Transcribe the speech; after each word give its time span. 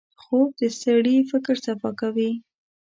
خوب 0.21 0.47
د 0.59 0.61
سړي 0.81 1.17
فکر 1.31 1.55
صفا 1.65 1.91
کوي 2.01 2.31